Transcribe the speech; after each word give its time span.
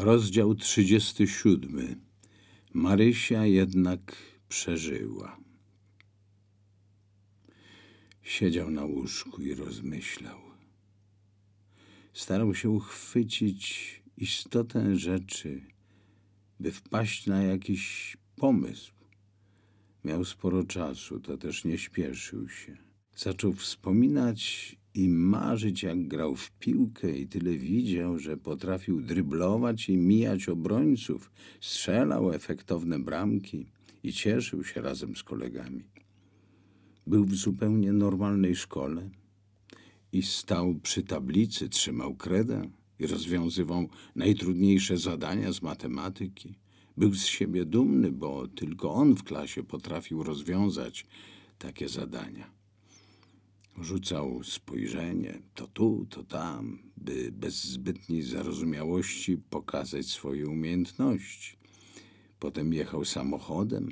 Rozdział 0.00 0.54
37. 0.54 2.00
Marysia 2.74 3.46
jednak 3.46 4.16
przeżyła. 4.48 5.36
Siedział 8.22 8.70
na 8.70 8.84
łóżku 8.84 9.42
i 9.42 9.54
rozmyślał. 9.54 10.38
Starał 12.12 12.54
się 12.54 12.70
uchwycić 12.70 14.02
istotę 14.16 14.96
rzeczy, 14.96 15.66
by 16.60 16.72
wpaść 16.72 17.26
na 17.26 17.42
jakiś 17.42 18.16
pomysł. 18.36 18.92
Miał 20.04 20.24
sporo 20.24 20.64
czasu, 20.64 21.20
to 21.20 21.36
też 21.36 21.64
nie 21.64 21.78
śpieszył 21.78 22.48
się. 22.48 22.76
Zaczął 23.16 23.52
wspominać 23.52 24.76
i 24.94 25.08
marzyć, 25.08 25.82
jak 25.82 26.08
grał 26.08 26.36
w 26.36 26.50
piłkę 26.50 27.18
i 27.18 27.26
tyle 27.26 27.56
widział, 27.56 28.18
że 28.18 28.36
potrafił 28.36 29.00
dryblować 29.00 29.88
i 29.88 29.96
mijać 29.96 30.48
obrońców, 30.48 31.30
strzelał 31.60 32.32
efektowne 32.32 32.98
bramki 32.98 33.66
i 34.02 34.12
cieszył 34.12 34.64
się 34.64 34.80
razem 34.80 35.16
z 35.16 35.22
kolegami. 35.22 35.84
Był 37.06 37.24
w 37.24 37.34
zupełnie 37.34 37.92
normalnej 37.92 38.56
szkole 38.56 39.10
i 40.12 40.22
stał 40.22 40.74
przy 40.74 41.02
tablicy, 41.02 41.68
trzymał 41.68 42.14
kredę 42.14 42.70
i 42.98 43.06
rozwiązywał 43.06 43.88
najtrudniejsze 44.16 44.98
zadania 44.98 45.52
z 45.52 45.62
matematyki. 45.62 46.54
Był 46.96 47.14
z 47.14 47.24
siebie 47.26 47.64
dumny, 47.64 48.12
bo 48.12 48.48
tylko 48.48 48.92
on 48.94 49.14
w 49.14 49.24
klasie 49.24 49.62
potrafił 49.62 50.22
rozwiązać 50.22 51.06
takie 51.58 51.88
zadania. 51.88 52.57
Rzucał 53.80 54.42
spojrzenie 54.44 55.42
to 55.54 55.66
tu, 55.66 56.06
to 56.10 56.24
tam, 56.24 56.78
by 56.96 57.32
bez 57.32 57.64
zbytniej 57.64 58.22
zarozumiałości 58.22 59.38
pokazać 59.50 60.06
swoje 60.06 60.48
umiejętności. 60.48 61.56
Potem 62.38 62.72
jechał 62.72 63.04
samochodem, 63.04 63.88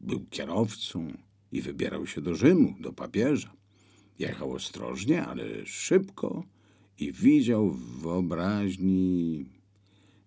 był 0.00 0.26
kierowcą 0.26 1.12
i 1.52 1.60
wybierał 1.62 2.06
się 2.06 2.20
do 2.20 2.34
Rzymu, 2.34 2.74
do 2.80 2.92
papieża. 2.92 3.52
Jechał 4.18 4.52
ostrożnie, 4.52 5.26
ale 5.26 5.66
szybko 5.66 6.44
i 6.98 7.12
widział 7.12 7.70
w 7.70 8.02
wyobraźni 8.02 9.44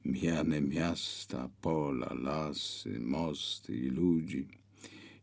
mijane 0.06 0.62
miasta, 0.62 1.50
pola, 1.62 2.14
lasy, 2.14 3.00
mosty 3.00 3.78
i 3.78 3.90
ludzi. 3.90 4.48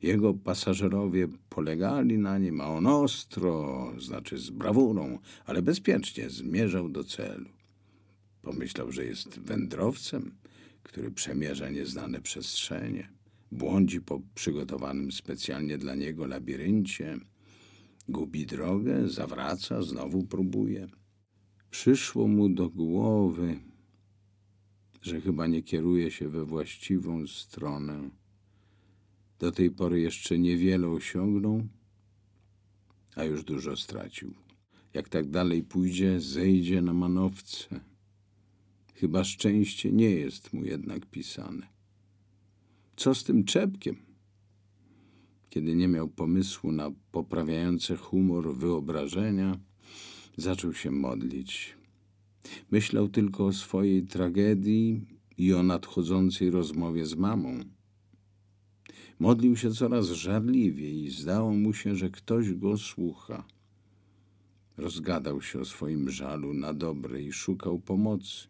Jego 0.02 0.34
pasażerowie 0.34 1.28
polegali 1.48 2.18
na 2.18 2.38
nim, 2.38 2.60
a 2.60 2.68
on 2.68 2.86
ostro, 2.86 3.92
znaczy 3.98 4.38
z 4.38 4.50
brawurą, 4.50 5.18
ale 5.46 5.62
bezpiecznie 5.62 6.30
zmierzał 6.30 6.88
do 6.88 7.04
celu. 7.04 7.50
Pomyślał, 8.42 8.92
że 8.92 9.04
jest 9.04 9.38
wędrowcem, 9.38 10.34
który 10.82 11.10
przemierza 11.10 11.70
nieznane 11.70 12.20
przestrzenie, 12.20 13.08
błądzi 13.52 14.00
po 14.00 14.20
przygotowanym 14.34 15.12
specjalnie 15.12 15.78
dla 15.78 15.94
niego 15.94 16.26
labiryncie, 16.26 17.18
gubi 18.08 18.46
drogę, 18.46 19.08
zawraca, 19.08 19.82
znowu 19.82 20.24
próbuje. 20.24 20.88
Przyszło 21.70 22.28
mu 22.28 22.48
do 22.48 22.70
głowy, 22.70 23.60
że 25.02 25.20
chyba 25.20 25.46
nie 25.46 25.62
kieruje 25.62 26.10
się 26.10 26.28
we 26.28 26.44
właściwą 26.44 27.26
stronę 27.26 28.10
do 29.40 29.52
tej 29.52 29.70
pory 29.70 30.00
jeszcze 30.00 30.38
niewiele 30.38 30.88
osiągnął, 30.88 31.62
a 33.16 33.24
już 33.24 33.44
dużo 33.44 33.76
stracił. 33.76 34.34
Jak 34.94 35.08
tak 35.08 35.30
dalej 35.30 35.62
pójdzie, 35.62 36.20
zejdzie 36.20 36.82
na 36.82 36.92
manowce. 36.92 37.80
Chyba 38.94 39.24
szczęście 39.24 39.92
nie 39.92 40.10
jest 40.10 40.52
mu 40.52 40.64
jednak 40.64 41.06
pisane. 41.06 41.66
Co 42.96 43.14
z 43.14 43.24
tym 43.24 43.44
czepkiem? 43.44 43.96
Kiedy 45.50 45.74
nie 45.74 45.88
miał 45.88 46.08
pomysłu 46.08 46.72
na 46.72 46.90
poprawiające 47.12 47.96
humor 47.96 48.56
wyobrażenia, 48.56 49.58
zaczął 50.36 50.72
się 50.74 50.90
modlić. 50.90 51.76
Myślał 52.70 53.08
tylko 53.08 53.46
o 53.46 53.52
swojej 53.52 54.06
tragedii 54.06 55.00
i 55.38 55.54
o 55.54 55.62
nadchodzącej 55.62 56.50
rozmowie 56.50 57.06
z 57.06 57.14
mamą. 57.14 57.60
Modlił 59.20 59.56
się 59.56 59.70
coraz 59.70 60.06
żarliwiej 60.06 61.04
i 61.04 61.10
zdało 61.10 61.52
mu 61.52 61.74
się, 61.74 61.96
że 61.96 62.10
ktoś 62.10 62.54
go 62.54 62.78
słucha. 62.78 63.44
Rozgadał 64.76 65.42
się 65.42 65.60
o 65.60 65.64
swoim 65.64 66.10
żalu 66.10 66.54
na 66.54 66.74
dobre 66.74 67.22
i 67.22 67.32
szukał 67.32 67.78
pomocy. 67.78 68.48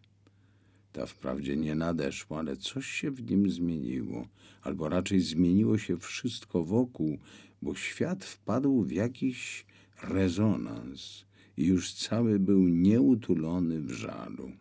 Ta 0.92 1.06
wprawdzie 1.06 1.56
nie 1.56 1.74
nadeszła, 1.74 2.38
ale 2.38 2.56
coś 2.56 2.86
się 2.86 3.10
w 3.10 3.30
nim 3.30 3.50
zmieniło, 3.50 4.28
albo 4.62 4.88
raczej 4.88 5.20
zmieniło 5.20 5.78
się 5.78 5.96
wszystko 5.96 6.64
wokół, 6.64 7.18
bo 7.62 7.74
świat 7.74 8.24
wpadł 8.24 8.82
w 8.82 8.92
jakiś 8.92 9.66
rezonans 10.02 11.24
i 11.56 11.66
już 11.66 11.94
cały 11.94 12.38
był 12.38 12.68
nieutulony 12.68 13.80
w 13.80 13.90
żalu. 13.90 14.52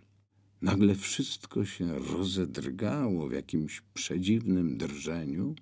Nagle 0.62 0.96
wszystko 0.96 1.66
się 1.66 2.00
rozedrgało 2.00 3.28
w 3.28 3.31
jakimś 3.31 3.81
przedziwnym 3.94 4.78
drżeniu, 4.78 5.56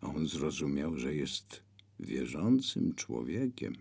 on 0.00 0.26
zrozumiał, 0.26 0.96
że 0.96 1.14
jest 1.14 1.62
wierzącym 2.00 2.94
człowiekiem. 2.94 3.74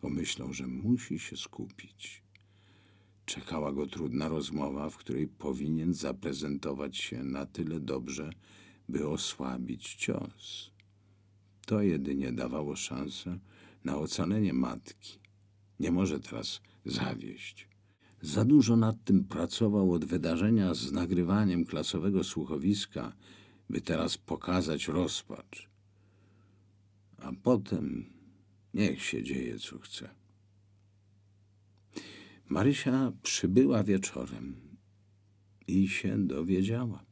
Pomyślał, 0.00 0.52
że 0.52 0.66
musi 0.66 1.18
się 1.18 1.36
skupić. 1.36 2.22
Czekała 3.24 3.72
go 3.72 3.86
trudna 3.86 4.28
rozmowa, 4.28 4.90
w 4.90 4.96
której 4.96 5.28
powinien 5.28 5.94
zaprezentować 5.94 6.96
się 6.96 7.24
na 7.24 7.46
tyle 7.46 7.80
dobrze, 7.80 8.30
by 8.88 9.08
osłabić 9.08 9.94
cios. 9.94 10.70
To 11.66 11.82
jedynie 11.82 12.32
dawało 12.32 12.76
szansę 12.76 13.38
na 13.84 13.96
ocalenie 13.96 14.52
matki. 14.52 15.18
Nie 15.80 15.92
może 15.92 16.20
teraz 16.20 16.60
zawieść. 16.84 17.68
Za 18.22 18.44
dużo 18.44 18.76
nad 18.76 19.04
tym 19.04 19.24
pracował 19.24 19.92
od 19.92 20.04
wydarzenia 20.04 20.74
z 20.74 20.92
nagrywaniem 20.92 21.64
klasowego 21.64 22.24
słuchowiska 22.24 23.12
by 23.70 23.80
teraz 23.80 24.18
pokazać 24.18 24.88
rozpacz. 24.88 25.68
A 27.18 27.32
potem 27.42 28.10
niech 28.74 29.02
się 29.02 29.22
dzieje, 29.22 29.58
co 29.58 29.78
chce. 29.78 30.10
Marysia 32.48 33.12
przybyła 33.22 33.84
wieczorem 33.84 34.56
i 35.66 35.88
się 35.88 36.26
dowiedziała. 36.26 37.04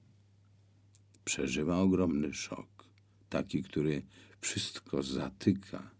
Przeżywa 1.24 1.78
ogromny 1.78 2.34
szok, 2.34 2.88
taki, 3.28 3.62
który 3.62 4.02
wszystko 4.40 5.02
zatyka, 5.02 5.90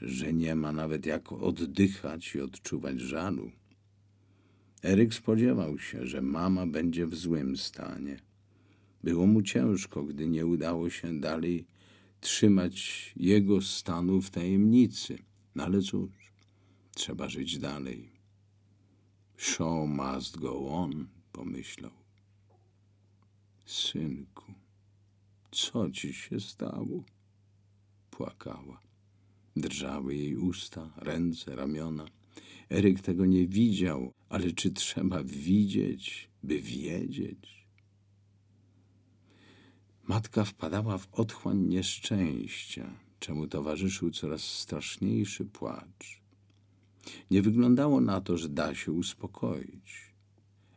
że 0.00 0.32
nie 0.32 0.54
ma 0.54 0.72
nawet 0.72 1.06
jak 1.06 1.32
oddychać 1.32 2.34
i 2.34 2.40
odczuwać 2.40 3.00
żalu. 3.00 3.52
Eryk 4.82 5.14
spodziewał 5.14 5.78
się, 5.78 6.06
że 6.06 6.22
mama 6.22 6.66
będzie 6.66 7.06
w 7.06 7.14
złym 7.14 7.56
stanie 7.56 8.18
było 9.04 9.26
mu 9.26 9.42
ciężko, 9.42 10.02
gdy 10.04 10.28
nie 10.28 10.46
udało 10.46 10.90
się 10.90 11.20
dalej 11.20 11.66
trzymać 12.20 13.12
jego 13.16 13.62
stanu 13.62 14.20
w 14.20 14.30
tajemnicy. 14.30 15.18
No 15.54 15.64
ale 15.64 15.82
cóż, 15.82 16.32
trzeba 16.94 17.28
żyć 17.28 17.58
dalej. 17.58 18.12
Show 19.36 19.88
must 19.88 20.38
go 20.38 20.68
on, 20.68 21.06
pomyślał. 21.32 21.90
Synku, 23.66 24.52
co 25.50 25.90
ci 25.90 26.12
się 26.12 26.40
stało? 26.40 27.04
Płakała. 28.10 28.80
Drżały 29.56 30.14
jej 30.14 30.36
usta, 30.36 30.90
ręce, 30.96 31.56
ramiona. 31.56 32.06
Eryk 32.70 33.00
tego 33.00 33.26
nie 33.26 33.46
widział, 33.46 34.12
ale 34.28 34.52
czy 34.52 34.70
trzeba 34.70 35.24
widzieć, 35.24 36.28
by 36.42 36.60
wiedzieć? 36.60 37.63
Matka 40.08 40.44
wpadała 40.44 40.98
w 40.98 41.08
otchłań 41.12 41.58
nieszczęścia, 41.58 42.90
czemu 43.20 43.46
towarzyszył 43.46 44.10
coraz 44.10 44.42
straszniejszy 44.42 45.44
płacz. 45.44 46.20
Nie 47.30 47.42
wyglądało 47.42 48.00
na 48.00 48.20
to, 48.20 48.38
że 48.38 48.48
da 48.48 48.74
się 48.74 48.92
uspokoić. 48.92 50.14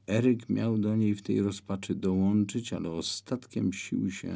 Eryk 0.07 0.50
miał 0.50 0.77
do 0.77 0.95
niej 0.95 1.15
w 1.15 1.21
tej 1.21 1.41
rozpaczy 1.41 1.95
dołączyć, 1.95 2.74
ale 2.74 2.89
ostatkiem 2.89 3.74
sił 3.74 4.12
się 4.12 4.33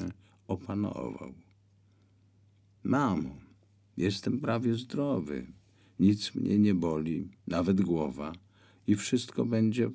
opanował. 0.47 1.33
Mamo, 2.83 3.35
jestem 3.97 4.39
prawie 4.39 4.73
zdrowy. 4.73 5.47
Nic 5.99 6.35
mnie 6.35 6.59
nie 6.59 6.73
boli, 6.73 7.29
nawet 7.47 7.81
głowa 7.81 8.33
i 8.87 8.95
wszystko 8.95 9.45
będzie 9.45 9.89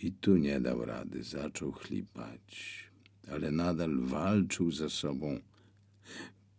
i 0.00 0.12
tu 0.12 0.36
nie 0.36 0.60
dał 0.60 0.84
rady, 0.84 1.22
zaczął 1.24 1.72
chlipać, 1.72 2.84
ale 3.32 3.50
nadal 3.50 4.00
walczył 4.00 4.70
ze 4.70 4.90
sobą. 4.90 5.40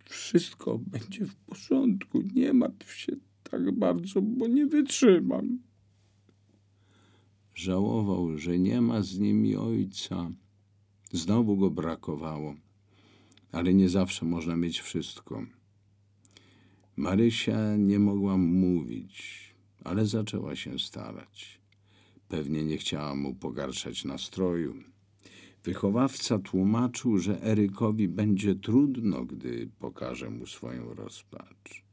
Wszystko 0.05 0.77
będzie 0.77 1.25
w 1.25 1.35
porządku, 1.35 2.21
nie 2.35 2.53
martw 2.53 2.93
się 2.93 3.15
tak 3.43 3.71
bardzo, 3.71 4.21
bo 4.21 4.47
nie 4.47 4.65
wytrzymam. 4.65 5.59
Żałował, 7.55 8.37
że 8.37 8.59
nie 8.59 8.81
ma 8.81 9.01
z 9.01 9.19
nimi 9.19 9.55
ojca. 9.55 10.31
Znowu 11.11 11.57
go 11.57 11.69
brakowało, 11.71 12.55
ale 13.51 13.73
nie 13.73 13.89
zawsze 13.89 14.25
można 14.25 14.55
mieć 14.55 14.79
wszystko. 14.79 15.45
Marysia 16.95 17.75
nie 17.77 17.99
mogła 17.99 18.37
mówić, 18.37 19.39
ale 19.83 20.05
zaczęła 20.05 20.55
się 20.55 20.79
starać. 20.79 21.58
Pewnie 22.29 22.63
nie 22.63 22.77
chciała 22.77 23.15
mu 23.15 23.35
pogarszać 23.35 24.05
nastroju. 24.05 24.75
Wychowawca 25.63 26.39
tłumaczył, 26.39 27.17
że 27.17 27.43
Erykowi 27.43 28.07
będzie 28.07 28.55
trudno, 28.55 29.25
gdy 29.25 29.69
pokaże 29.79 30.29
mu 30.29 30.45
swoją 30.45 30.93
rozpacz. 30.93 31.83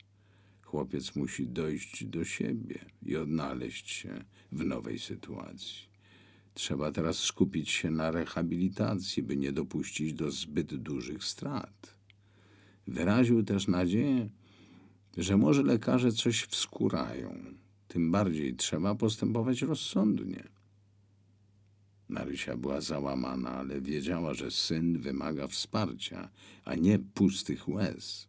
Chłopiec 0.63 1.17
musi 1.17 1.49
dojść 1.49 2.05
do 2.05 2.25
siebie 2.25 2.79
i 3.03 3.17
odnaleźć 3.17 3.91
się 3.91 4.25
w 4.53 4.65
nowej 4.65 4.99
sytuacji. 4.99 5.89
Trzeba 6.55 6.93
teraz 6.93 7.19
skupić 7.19 7.71
się 7.71 7.91
na 7.91 8.11
rehabilitacji, 8.11 9.23
by 9.23 9.37
nie 9.37 9.53
dopuścić 9.53 10.15
do 10.15 10.31
zbyt 10.31 10.75
dużych 10.75 11.25
strat. 11.25 11.97
Wyraził 12.87 13.43
też 13.43 13.69
nadzieję, 13.69 14.31
że 15.17 15.37
może 15.37 15.63
lekarze 15.63 16.13
coś 16.13 16.43
wskórają. 16.43 17.57
Tym 17.89 18.11
bardziej 18.11 18.57
trzeba 18.57 18.95
postępować 18.95 19.63
rozsądnie. 19.63 20.49
Marysia 22.09 22.57
była 22.57 22.81
załamana, 22.81 23.51
ale 23.51 23.81
wiedziała, 23.81 24.35
że 24.35 24.51
syn 24.51 24.99
wymaga 24.99 25.47
wsparcia, 25.47 26.29
a 26.65 26.75
nie 26.75 26.99
pustych 26.99 27.69
łez. 27.69 28.29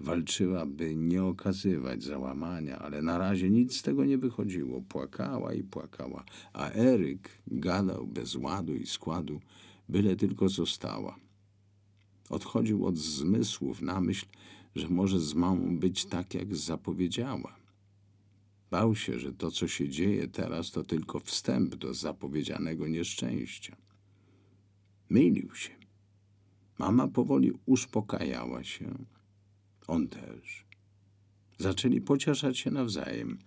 Walczyła, 0.00 0.66
by 0.66 0.96
nie 0.96 1.24
okazywać 1.24 2.02
załamania, 2.02 2.78
ale 2.78 3.02
na 3.02 3.18
razie 3.18 3.50
nic 3.50 3.76
z 3.76 3.82
tego 3.82 4.04
nie 4.04 4.18
wychodziło. 4.18 4.82
Płakała 4.82 5.54
i 5.54 5.62
płakała, 5.62 6.24
a 6.52 6.70
Eryk 6.70 7.28
gadał 7.46 8.06
bez 8.06 8.34
ładu 8.34 8.74
i 8.74 8.86
składu, 8.86 9.40
byle 9.88 10.16
tylko 10.16 10.48
została. 10.48 11.16
Odchodził 12.30 12.86
od 12.86 12.98
zmysłów 12.98 13.82
na 13.82 14.00
myśl, 14.00 14.26
że 14.76 14.88
może 14.88 15.20
z 15.20 15.34
mamą 15.34 15.78
być 15.78 16.04
tak, 16.04 16.34
jak 16.34 16.56
zapowiedziała. 16.56 17.57
Bał 18.70 18.94
się, 18.94 19.18
że 19.18 19.32
to, 19.32 19.50
co 19.50 19.68
się 19.68 19.88
dzieje 19.88 20.28
teraz, 20.28 20.70
to 20.70 20.84
tylko 20.84 21.20
wstęp 21.20 21.74
do 21.74 21.94
zapowiedzianego 21.94 22.88
nieszczęścia. 22.88 23.76
Mylił 25.10 25.54
się. 25.54 25.70
Mama 26.78 27.08
powoli 27.08 27.52
uspokajała 27.66 28.64
się. 28.64 28.94
On 29.86 30.08
też. 30.08 30.64
Zaczęli 31.58 32.00
pocieszać 32.00 32.58
się 32.58 32.70
nawzajem 32.70 33.38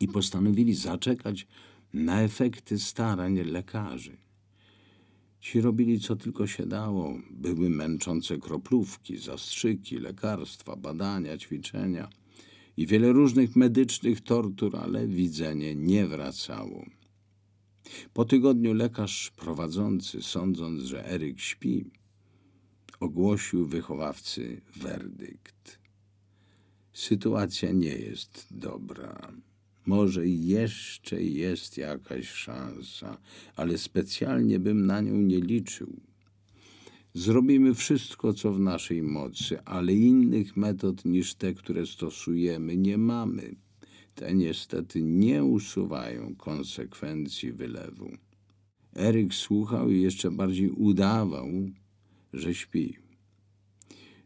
i 0.00 0.08
postanowili 0.08 0.74
zaczekać 0.74 1.46
na 1.94 2.22
efekty 2.22 2.78
starań 2.78 3.36
lekarzy. 3.36 4.16
Ci 5.40 5.60
robili 5.60 6.00
co 6.00 6.16
tylko 6.16 6.46
się 6.46 6.66
dało. 6.66 7.18
Były 7.30 7.70
męczące 7.70 8.38
kroplówki, 8.38 9.18
zastrzyki, 9.18 9.98
lekarstwa, 9.98 10.76
badania, 10.76 11.38
ćwiczenia 11.38 12.08
i 12.80 12.86
wiele 12.86 13.12
różnych 13.12 13.56
medycznych 13.56 14.20
tortur, 14.20 14.76
ale 14.76 15.08
widzenie 15.08 15.74
nie 15.74 16.06
wracało. 16.06 16.86
Po 18.12 18.24
tygodniu 18.24 18.74
lekarz 18.74 19.30
prowadzący, 19.36 20.22
sądząc, 20.22 20.82
że 20.82 21.08
Eryk 21.08 21.40
śpi, 21.40 21.84
ogłosił 23.00 23.66
wychowawcy 23.66 24.60
werdykt. 24.76 25.78
Sytuacja 26.92 27.72
nie 27.72 27.96
jest 27.96 28.46
dobra. 28.50 29.32
Może 29.86 30.26
jeszcze 30.26 31.22
jest 31.22 31.78
jakaś 31.78 32.28
szansa, 32.28 33.18
ale 33.56 33.78
specjalnie 33.78 34.58
bym 34.58 34.86
na 34.86 35.00
nią 35.00 35.14
nie 35.14 35.40
liczył. 35.40 36.00
Zrobimy 37.14 37.74
wszystko, 37.74 38.32
co 38.32 38.52
w 38.52 38.60
naszej 38.60 39.02
mocy, 39.02 39.62
ale 39.64 39.94
innych 39.94 40.56
metod 40.56 41.04
niż 41.04 41.34
te, 41.34 41.54
które 41.54 41.86
stosujemy, 41.86 42.76
nie 42.76 42.98
mamy. 42.98 43.54
Te 44.14 44.34
niestety 44.34 45.02
nie 45.02 45.44
usuwają 45.44 46.36
konsekwencji 46.36 47.52
wylewu. 47.52 48.10
Eryk 48.96 49.34
słuchał 49.34 49.90
i 49.90 50.00
jeszcze 50.00 50.30
bardziej 50.30 50.70
udawał, 50.70 51.46
że 52.32 52.54
śpi. 52.54 52.96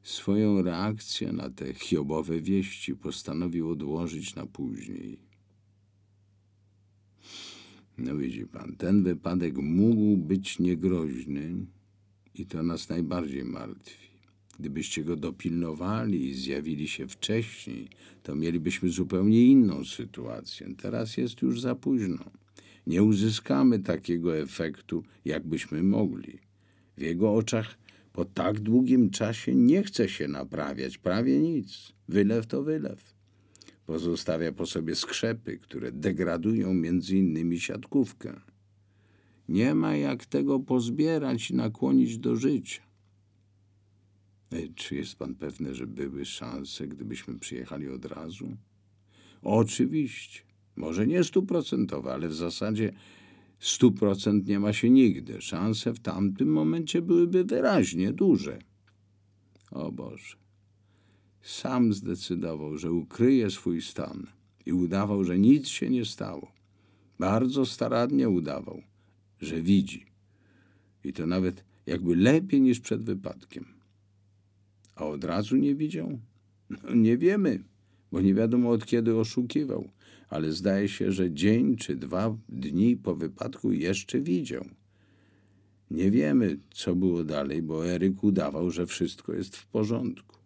Swoją 0.03 0.63
reakcję 0.63 1.33
na 1.33 1.51
te 1.51 1.75
hiobowe 1.75 2.41
wieści 2.41 2.97
postanowił 2.97 3.71
odłożyć 3.71 4.35
na 4.35 4.47
później. 4.47 5.19
No 7.99 8.17
widzi 8.17 8.47
pan, 8.47 8.77
ten 8.77 9.03
wypadek 9.03 9.57
mógł 9.57 10.17
być 10.17 10.59
niegroźny 10.59 11.67
i 12.35 12.47
to 12.47 12.63
nas 12.63 12.89
najbardziej 12.89 13.45
martwi. 13.45 14.05
Gdybyście 14.59 15.05
go 15.05 15.17
dopilnowali 15.17 16.29
i 16.29 16.35
zjawili 16.35 16.89
się 16.89 17.09
wcześniej, 17.09 17.89
to 18.23 18.35
mielibyśmy 18.35 18.89
zupełnie 18.89 19.47
inną 19.47 19.85
sytuację. 19.85 20.75
Teraz 20.77 21.17
jest 21.17 21.43
już 21.43 21.61
za 21.61 21.75
późno. 21.75 22.25
Nie 22.87 23.03
uzyskamy 23.03 23.79
takiego 23.79 24.39
efektu, 24.39 25.05
jakbyśmy 25.25 25.83
mogli. 25.83 26.39
W 26.97 27.01
jego 27.01 27.35
oczach 27.35 27.79
po 28.13 28.25
tak 28.25 28.61
długim 28.61 29.11
czasie 29.11 29.55
nie 29.55 29.83
chce 29.83 30.09
się 30.09 30.29
naprawiać 30.29 30.99
prawie 30.99 31.41
nic. 31.41 31.93
Wylew 32.09 32.47
to 32.47 32.63
wylew. 32.63 33.15
Pozostawia 33.87 34.53
po 34.53 34.67
sobie 34.67 34.95
skrzepy, 34.95 35.59
które 35.59 35.93
degradują 35.93 36.75
między 36.75 37.17
innymi 37.17 37.61
siatkówkę. 37.61 38.41
Nie 39.49 39.75
ma 39.75 39.97
jak 39.97 40.27
tego 40.27 40.61
pozbierać 40.61 41.51
i 41.51 41.55
nakłonić 41.55 42.19
do 42.19 42.37
życia. 42.37 42.83
E, 44.53 44.69
czy 44.75 44.97
jest 44.97 45.17
pan 45.17 45.35
pewny, 45.35 45.75
że 45.75 45.87
były 45.87 46.25
szanse, 46.25 46.87
gdybyśmy 46.87 47.39
przyjechali 47.39 47.89
od 47.89 48.05
razu? 48.05 48.57
Oczywiście. 49.43 50.41
Może 50.77 51.07
nie 51.07 51.25
stuprocentowe, 51.25 52.13
ale 52.13 52.29
w 52.29 52.35
zasadzie 52.35 52.93
stu 53.59 53.93
procent 53.93 54.47
nie 54.47 54.61
ma 54.61 54.73
się 54.73 54.91
nigdy. 54.91 55.41
Szanse 55.41 55.93
w 55.93 56.01
tamtym 56.01 56.49
momencie 56.49 57.03
byłyby 57.03 57.45
wyraźnie 57.45 58.13
duże. 58.13 58.59
O 59.71 59.93
Boże. 59.93 60.37
Sam 61.43 61.93
zdecydował, 61.93 62.79
że 62.79 62.93
ukryje 62.93 63.51
swój 63.51 63.83
stan 63.83 64.27
i 64.67 64.73
udawał, 64.73 65.25
że 65.25 65.39
nic 65.39 65.69
się 65.69 65.91
nie 65.91 66.05
stało. 66.05 66.53
Bardzo 67.19 67.67
starannie 67.67 68.29
udawał, 68.29 68.83
że 69.45 69.63
widzi. 69.63 70.07
I 71.05 71.13
to 71.13 71.27
nawet 71.27 71.65
jakby 71.87 72.17
lepiej 72.17 72.61
niż 72.61 72.81
przed 72.81 73.05
wypadkiem. 73.05 73.65
A 74.95 75.07
od 75.07 75.25
razu 75.25 75.57
nie 75.57 75.75
widział? 75.75 76.19
No, 76.71 76.95
nie 76.95 77.19
wiemy, 77.19 77.63
bo 78.13 78.21
nie 78.21 78.35
wiadomo 78.35 78.71
od 78.71 78.87
kiedy 78.87 79.17
oszukiwał 79.17 79.89
ale 80.35 80.53
zdaje 80.53 80.89
się, 80.89 81.13
że 81.13 81.33
dzień 81.33 81.77
czy 81.77 81.97
dwa 81.97 82.37
dni 82.49 82.97
po 82.97 83.15
wypadku 83.15 83.73
jeszcze 83.73 84.21
widział. 84.21 84.65
Nie 85.91 86.11
wiemy, 86.11 86.59
co 86.71 86.95
było 86.95 87.25
dalej, 87.25 87.63
bo 87.63 87.87
Eryk 87.87 88.25
udawał, 88.25 88.71
że 88.71 88.87
wszystko 88.87 89.33
jest 89.33 89.57
w 89.57 89.67
porządku. 89.67 90.37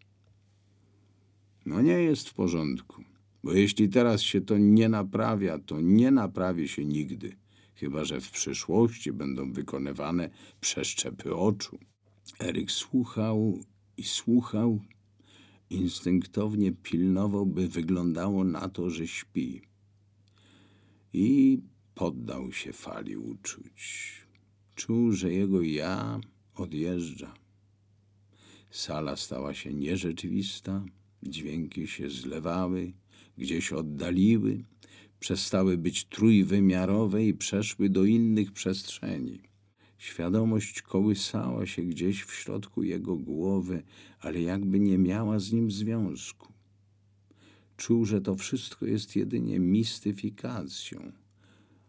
No 1.66 1.82
nie 1.82 2.02
jest 2.02 2.28
w 2.28 2.34
porządku, 2.34 3.04
bo 3.44 3.52
jeśli 3.52 3.88
teraz 3.88 4.22
się 4.22 4.40
to 4.40 4.58
nie 4.58 4.88
naprawia, 4.88 5.58
to 5.58 5.80
nie 5.80 6.10
naprawi 6.10 6.68
się 6.68 6.84
nigdy, 6.84 7.32
chyba 7.80 8.04
że 8.04 8.20
w 8.20 8.30
przyszłości 8.30 9.12
będą 9.12 9.52
wykonywane 9.52 10.30
przeszczepy 10.60 11.34
oczu. 11.34 11.78
Eryk 12.40 12.70
słuchał 12.70 13.58
i 13.96 14.02
słuchał, 14.02 14.80
instynktownie 15.70 16.72
pilnował, 16.72 17.46
by 17.46 17.68
wyglądało 17.68 18.44
na 18.44 18.68
to, 18.68 18.90
że 18.90 19.06
śpi 19.06 19.62
i 21.12 21.58
poddał 21.94 22.52
się 22.52 22.72
fali 22.72 23.16
uczuć. 23.16 24.12
Czuł, 24.74 25.12
że 25.12 25.32
jego 25.32 25.62
ja 25.62 26.20
odjeżdża. 26.54 27.34
Sala 28.70 29.16
stała 29.16 29.54
się 29.54 29.74
nierzeczywista, 29.74 30.84
dźwięki 31.22 31.86
się 31.86 32.10
zlewały, 32.10 32.92
gdzieś 33.38 33.72
oddaliły, 33.72 34.64
przestały 35.20 35.78
być 35.78 36.04
trójwymiarowe 36.04 37.24
i 37.24 37.34
przeszły 37.34 37.88
do 37.88 38.04
innych 38.04 38.52
przestrzeni. 38.52 39.40
Świadomość 39.98 40.82
kołysała 40.82 41.66
się 41.66 41.82
gdzieś 41.82 42.22
w 42.22 42.34
środku 42.34 42.82
jego 42.82 43.16
głowy, 43.16 43.82
ale 44.20 44.42
jakby 44.42 44.80
nie 44.80 44.98
miała 44.98 45.38
z 45.38 45.52
nim 45.52 45.70
związku. 45.70 46.52
Czuł, 47.76 48.04
że 48.04 48.20
to 48.20 48.34
wszystko 48.34 48.86
jest 48.86 49.16
jedynie 49.16 49.58
mistyfikacją, 49.60 51.12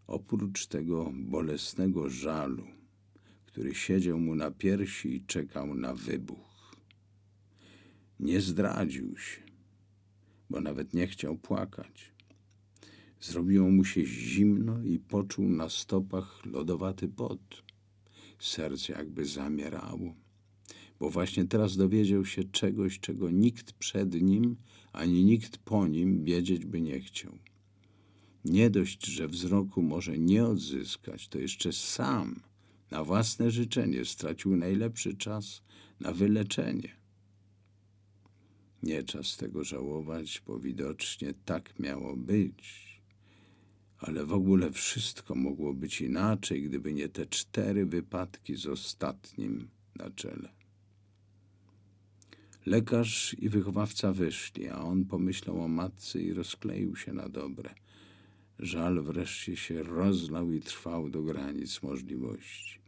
oprócz 0.08 0.68
tego 0.68 1.12
bolesnego 1.14 2.10
żalu, 2.10 2.68
który 3.46 3.76
siedział 3.76 4.20
mu 4.20 4.36
na 4.36 4.52
piersi 4.52 5.16
i 5.16 5.26
czekał 5.26 5.76
na 5.76 5.94
wybuch. 5.94 6.76
Nie 8.20 8.42
zdradził 8.42 9.18
się, 9.18 9.42
bo 10.50 10.62
nawet 10.62 10.94
nie 10.94 11.08
chciał 11.08 11.38
płakać. 11.38 12.19
Zrobiło 13.22 13.70
mu 13.70 13.86
się 13.86 14.06
zimno 14.06 14.84
i 14.84 15.00
poczuł 15.00 15.50
na 15.50 15.70
stopach 15.70 16.46
lodowaty 16.46 17.08
pot. 17.08 17.64
Serce 18.40 18.94
jakby 18.94 19.26
zamierało, 19.26 20.14
bo 21.00 21.10
właśnie 21.10 21.46
teraz 21.46 21.78
dowiedział 21.78 22.26
się 22.26 22.44
czegoś, 22.44 23.00
czego 23.00 23.32
nikt 23.32 23.72
przed 23.72 24.22
nim 24.22 24.56
ani 24.94 25.26
nikt 25.26 25.58
po 25.58 25.88
nim 25.88 26.24
wiedzieć 26.24 26.66
by 26.66 26.82
nie 26.82 27.00
chciał. 27.00 27.38
Nie 28.46 28.70
dość, 28.70 29.06
że 29.06 29.28
wzroku 29.28 29.82
może 29.82 30.18
nie 30.18 30.46
odzyskać, 30.46 31.28
to 31.28 31.40
jeszcze 31.40 31.74
sam 31.74 32.40
na 32.92 33.04
własne 33.04 33.52
życzenie 33.52 34.06
stracił 34.06 34.56
najlepszy 34.56 35.18
czas 35.18 35.62
na 36.00 36.12
wyleczenie. 36.12 36.96
Nie 38.84 39.04
czas 39.04 39.38
tego 39.38 39.64
żałować, 39.64 40.42
bo 40.48 40.60
widocznie 40.60 41.34
tak 41.46 41.80
miało 41.80 42.18
być. 42.18 42.89
Ale 44.00 44.26
w 44.26 44.34
ogóle 44.34 44.72
wszystko 44.72 45.36
mogło 45.36 45.74
być 45.74 46.02
inaczej, 46.02 46.64
gdyby 46.64 46.94
nie 46.94 47.10
te 47.10 47.26
cztery 47.26 47.86
wypadki 47.86 48.56
z 48.56 48.68
ostatnim 48.68 49.70
na 49.96 50.10
czele. 50.12 50.50
Lekarz 52.66 53.36
i 53.40 53.50
wychowawca 53.50 54.14
wyszli, 54.14 54.68
a 54.68 54.80
on 54.82 55.06
pomyślał 55.06 55.62
o 55.62 55.68
matce 55.68 56.22
i 56.22 56.34
rozkleił 56.34 56.96
się 56.96 57.14
na 57.14 57.30
dobre. 57.30 57.76
Żal 58.60 59.04
wreszcie 59.04 59.56
się 59.56 59.84
rozlał 59.84 60.52
i 60.52 60.60
trwał 60.60 61.10
do 61.10 61.24
granic 61.24 61.84
możliwości. 61.84 62.80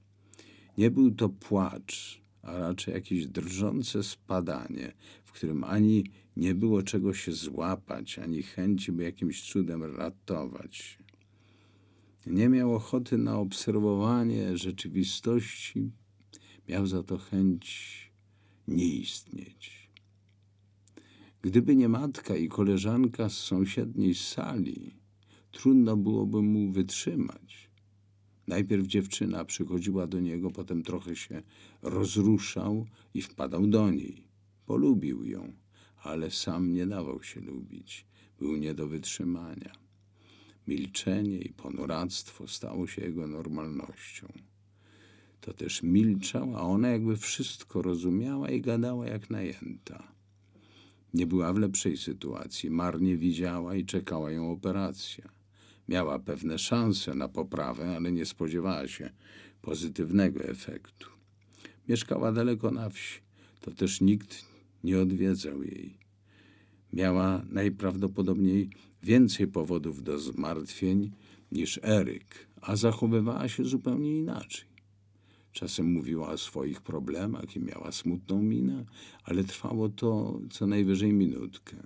Nie 0.78 0.92
był 0.92 1.12
to 1.12 1.30
płacz, 1.30 2.22
a 2.42 2.58
raczej 2.58 2.94
jakieś 2.94 3.28
drżące 3.28 4.04
spadanie, 4.04 4.94
w 5.24 5.32
którym 5.32 5.64
ani 5.64 6.04
nie 6.36 6.56
było 6.56 6.84
czego 6.84 7.14
się 7.14 7.32
złapać, 7.32 8.20
ani 8.20 8.44
chęci, 8.44 8.92
by 8.92 9.04
jakimś 9.04 9.52
cudem 9.52 9.84
ratować. 9.84 10.98
Nie 12.26 12.50
miał 12.50 12.76
ochoty 12.76 13.18
na 13.18 13.40
obserwowanie 13.40 14.58
rzeczywistości, 14.58 15.92
miał 16.70 16.88
za 16.88 17.04
to 17.04 17.18
chęć 17.18 18.12
nie 18.68 18.86
istnieć. 18.86 19.90
Gdyby 21.42 21.76
nie 21.76 21.90
matka 21.90 22.36
i 22.36 22.48
koleżanka 22.48 23.30
z 23.30 23.38
sąsiedniej 23.38 24.16
sali, 24.16 24.96
trudno 25.52 25.98
byłoby 25.98 26.42
mu 26.42 26.72
wytrzymać. 26.72 27.70
Najpierw 28.48 28.88
dziewczyna 28.88 29.46
przychodziła 29.46 30.08
do 30.08 30.20
niego, 30.20 30.52
potem 30.52 30.84
trochę 30.84 31.16
się 31.16 31.42
rozruszał 31.82 32.88
i 33.14 33.22
wpadał 33.22 33.68
do 33.68 33.92
niej. 33.92 34.24
Polubił 34.66 35.24
ją, 35.24 35.54
ale 36.04 36.32
sam 36.32 36.74
nie 36.74 36.88
dawał 36.88 37.24
się 37.24 37.42
lubić. 37.42 38.06
Był 38.40 38.58
nie 38.58 38.74
do 38.74 38.88
wytrzymania. 38.88 39.81
Milczenie 40.68 41.38
i 41.38 41.54
ponuractwo 41.54 42.48
stało 42.48 42.88
się 42.88 43.02
jego 43.02 43.28
normalnością. 43.28 44.28
To 45.42 45.54
też 45.54 45.84
milczał, 45.84 46.58
a 46.58 46.62
ona 46.62 46.90
jakby 46.90 47.18
wszystko 47.18 47.82
rozumiała 47.82 48.50
i 48.50 48.62
gadała 48.62 49.08
jak 49.08 49.30
najęta. 49.30 50.12
Nie 51.14 51.28
była 51.28 51.54
w 51.54 51.58
lepszej 51.58 51.98
sytuacji, 51.98 52.70
marnie 52.70 53.18
widziała 53.18 53.76
i 53.76 53.86
czekała 53.86 54.32
ją 54.32 54.52
operacja. 54.52 55.30
Miała 55.90 56.20
pewne 56.20 56.60
szanse 56.60 57.16
na 57.16 57.28
poprawę, 57.28 57.96
ale 57.96 58.12
nie 58.12 58.26
spodziewała 58.26 58.88
się 58.88 59.10
pozytywnego 59.62 60.44
efektu. 60.44 61.10
Mieszkała 61.88 62.32
daleko 62.32 62.72
na 62.72 62.90
wsi, 62.90 63.20
to 63.62 63.72
też 63.72 64.02
nikt 64.02 64.46
nie 64.84 65.00
odwiedzał 65.00 65.64
jej. 65.64 65.98
Miała 66.94 67.46
najprawdopodobniej 67.50 68.70
więcej 69.04 69.48
powodów 69.48 70.04
do 70.04 70.20
zmartwień 70.20 71.12
niż 71.52 71.80
Eryk, 71.84 72.48
a 72.62 72.76
zachowywała 72.76 73.48
się 73.48 73.66
zupełnie 73.66 74.18
inaczej. 74.18 74.72
Czasem 75.52 75.92
mówiła 75.92 76.30
o 76.30 76.38
swoich 76.38 76.82
problemach 76.82 77.56
i 77.56 77.60
miała 77.60 77.92
smutną 77.92 78.42
minę, 78.42 78.86
ale 79.24 79.44
trwało 79.44 79.90
to 79.90 80.40
co 80.50 80.68
najwyżej 80.68 81.14
minutkę. 81.14 81.78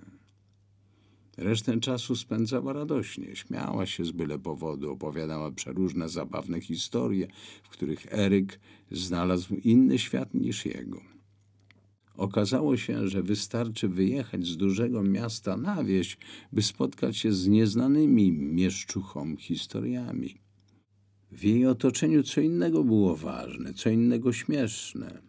Resztę 1.36 1.80
czasu 1.80 2.16
spędzała 2.16 2.72
radośnie, 2.72 3.36
śmiała 3.36 3.86
się 3.86 4.04
z 4.04 4.10
byle 4.10 4.38
powodu, 4.38 4.92
opowiadała 4.92 5.50
przeróżne 5.50 6.08
zabawne 6.08 6.60
historie, 6.60 7.28
w 7.62 7.68
których 7.68 8.12
Eryk 8.12 8.60
znalazł 8.90 9.54
inny 9.54 9.98
świat 9.98 10.34
niż 10.34 10.66
jego. 10.66 11.15
Okazało 12.16 12.76
się, 12.76 13.08
że 13.08 13.22
wystarczy 13.22 13.88
wyjechać 13.88 14.46
z 14.46 14.56
dużego 14.56 15.02
miasta 15.02 15.56
na 15.56 15.84
wieś, 15.84 16.18
by 16.52 16.62
spotkać 16.62 17.16
się 17.16 17.32
z 17.32 17.46
nieznanymi 17.46 18.32
mieszczuchom 18.32 19.36
historiami. 19.36 20.34
W 21.32 21.44
jej 21.44 21.66
otoczeniu 21.66 22.22
co 22.22 22.40
innego 22.40 22.84
było 22.84 23.16
ważne, 23.16 23.74
co 23.74 23.90
innego 23.90 24.32
śmieszne. 24.32 25.22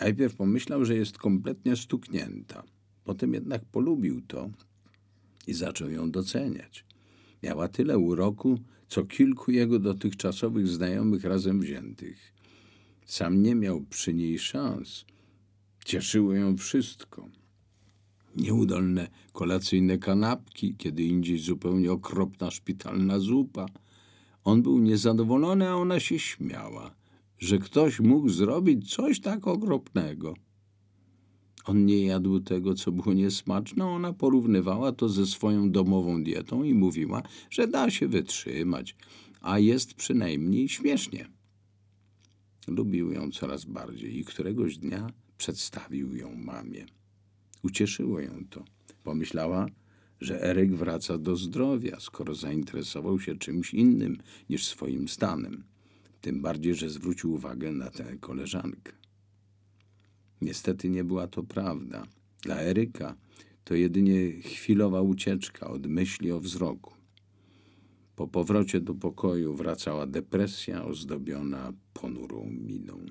Najpierw 0.00 0.36
pomyślał, 0.36 0.84
że 0.84 0.96
jest 0.96 1.18
kompletnie 1.18 1.76
stuknięta. 1.76 2.64
Potem 3.04 3.34
jednak 3.34 3.64
polubił 3.64 4.20
to 4.20 4.50
i 5.46 5.54
zaczął 5.54 5.90
ją 5.90 6.10
doceniać. 6.10 6.84
Miała 7.42 7.68
tyle 7.68 7.98
uroku, 7.98 8.58
co 8.88 9.04
kilku 9.04 9.50
jego 9.50 9.78
dotychczasowych 9.78 10.68
znajomych 10.68 11.24
razem 11.24 11.60
wziętych. 11.60 12.34
Sam 13.06 13.42
nie 13.42 13.54
miał 13.54 13.80
przy 13.80 14.14
niej 14.14 14.38
szans. 14.38 15.04
Cieszyło 15.84 16.34
ją 16.34 16.56
wszystko. 16.56 17.28
Nieudolne 18.36 19.08
kolacyjne 19.32 19.98
kanapki, 19.98 20.76
kiedy 20.76 21.02
indziej 21.02 21.38
zupełnie 21.38 21.92
okropna 21.92 22.50
szpitalna 22.50 23.18
zupa. 23.18 23.66
On 24.44 24.62
był 24.62 24.78
niezadowolony, 24.78 25.68
a 25.68 25.74
ona 25.74 26.00
się 26.00 26.18
śmiała, 26.18 26.94
że 27.38 27.58
ktoś 27.58 28.00
mógł 28.00 28.28
zrobić 28.28 28.94
coś 28.94 29.20
tak 29.20 29.46
okropnego. 29.46 30.34
On 31.64 31.86
nie 31.86 32.04
jadł 32.04 32.40
tego, 32.40 32.74
co 32.74 32.92
było 32.92 33.14
niesmaczne, 33.14 33.86
ona 33.86 34.12
porównywała 34.12 34.92
to 34.92 35.08
ze 35.08 35.26
swoją 35.26 35.70
domową 35.70 36.24
dietą 36.24 36.62
i 36.62 36.74
mówiła, 36.74 37.22
że 37.50 37.68
da 37.68 37.90
się 37.90 38.08
wytrzymać, 38.08 38.96
a 39.40 39.58
jest 39.58 39.94
przynajmniej 39.94 40.68
śmiesznie. 40.68 41.26
Lubił 42.68 43.12
ją 43.12 43.30
coraz 43.30 43.64
bardziej 43.64 44.18
i 44.18 44.24
któregoś 44.24 44.78
dnia 44.78 45.06
przedstawił 45.38 46.16
ją 46.16 46.34
mamie. 46.34 46.86
Ucieszyło 47.62 48.20
ją 48.20 48.44
to. 48.50 48.64
Pomyślała, 49.02 49.66
że 50.20 50.42
Eryk 50.42 50.74
wraca 50.74 51.18
do 51.18 51.36
zdrowia, 51.36 52.00
skoro 52.00 52.34
zainteresował 52.34 53.20
się 53.20 53.38
czymś 53.38 53.74
innym 53.74 54.18
niż 54.50 54.66
swoim 54.66 55.08
stanem. 55.08 55.64
Tym 56.20 56.42
bardziej, 56.42 56.74
że 56.74 56.90
zwrócił 56.90 57.32
uwagę 57.32 57.72
na 57.72 57.90
tę 57.90 58.16
koleżankę. 58.20 58.92
Niestety 60.40 60.88
nie 60.88 61.04
była 61.04 61.26
to 61.26 61.42
prawda. 61.42 62.06
Dla 62.42 62.60
Eryka 62.60 63.16
to 63.64 63.74
jedynie 63.74 64.32
chwilowa 64.42 65.00
ucieczka 65.00 65.66
od 65.68 65.86
myśli 65.86 66.32
o 66.32 66.40
wzroku. 66.40 66.94
Po 68.16 68.28
powrocie 68.28 68.80
do 68.80 68.94
pokoju 68.94 69.54
wracała 69.54 70.06
depresja 70.06 70.84
ozdobiona 70.84 71.72
ponurą 71.92 72.50
miną. 72.50 73.06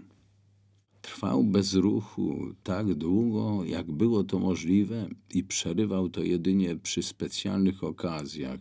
Trwał 1.03 1.43
bez 1.43 1.73
ruchu 1.73 2.55
tak 2.63 2.93
długo, 2.93 3.63
jak 3.65 3.91
było 3.91 4.23
to 4.23 4.39
możliwe, 4.39 5.09
i 5.33 5.43
przerywał 5.43 6.09
to 6.09 6.23
jedynie 6.23 6.75
przy 6.75 7.03
specjalnych 7.03 7.83
okazjach, 7.83 8.59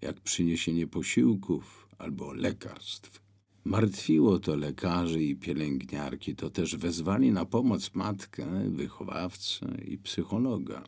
jak 0.00 0.20
przyniesienie 0.20 0.86
posiłków 0.86 1.88
albo 1.98 2.32
lekarstw. 2.32 3.22
Martwiło 3.64 4.38
to 4.38 4.56
lekarzy 4.56 5.22
i 5.22 5.36
pielęgniarki, 5.36 6.36
to 6.36 6.50
też 6.50 6.76
wezwali 6.76 7.32
na 7.32 7.44
pomoc 7.44 7.94
matkę, 7.94 8.70
wychowawcę 8.70 9.66
i 9.84 9.98
psychologa. 9.98 10.84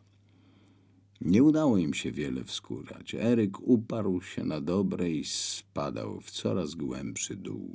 Nie 1.21 1.43
udało 1.43 1.77
im 1.77 1.93
się 1.93 2.11
wiele 2.11 2.43
wskórać. 2.43 3.15
Eryk 3.15 3.59
uparł 3.59 4.21
się 4.21 4.43
na 4.43 4.61
dobre 4.61 5.11
i 5.11 5.25
spadał 5.25 6.21
w 6.21 6.31
coraz 6.31 6.75
głębszy 6.75 7.35
dół. 7.35 7.71